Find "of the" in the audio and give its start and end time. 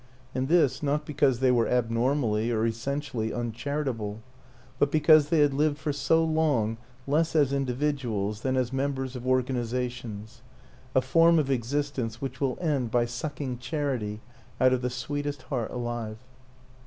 14.73-14.89